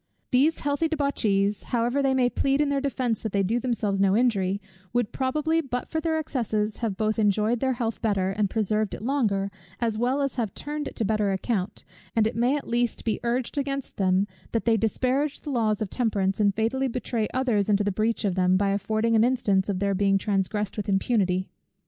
[0.31, 4.17] These healthy debauchees, however they may plead in their defence that they do themselves no
[4.17, 4.59] injury,
[4.93, 9.03] would probably, but for their excesses, have both enjoyed their health better, and preserved it
[9.03, 11.83] longer, as well as have turned it to better account;
[12.15, 15.91] and it may at least be urged against them, that they disparage the laws of
[15.91, 19.77] temperance, and fatally betray others into the breach of them, by affording an instance of
[19.77, 21.47] their being transgressed with impunity.